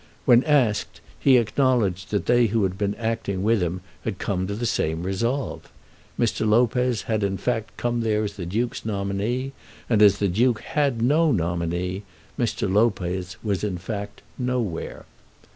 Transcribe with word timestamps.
When 0.25 0.43
asked, 0.45 0.99
he 1.19 1.37
acknowledged 1.37 2.09
that 2.09 2.25
they 2.25 2.47
who 2.47 2.63
had 2.63 2.75
been 2.75 2.95
acting 2.95 3.43
with 3.43 3.61
him 3.61 3.81
had 4.03 4.17
come 4.17 4.47
to 4.47 4.55
the 4.55 4.65
same 4.65 5.03
resolve. 5.03 5.71
Mr. 6.19 6.49
Lopez 6.49 7.03
had 7.03 7.21
in 7.23 7.37
fact 7.37 7.77
come 7.77 8.01
there 8.01 8.23
as 8.23 8.33
the 8.35 8.47
Duke's 8.47 8.83
nominee, 8.83 9.51
and 9.87 10.01
as 10.01 10.17
the 10.17 10.27
Duke 10.27 10.61
had 10.61 11.03
no 11.03 11.31
nominee, 11.31 12.01
Mr. 12.35 12.67
Lopez 12.67 13.37
was 13.43 13.63
in 13.63 13.77
fact 13.77 14.23
"nowhere." 14.39 15.05